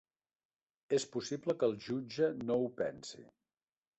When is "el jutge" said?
1.73-2.31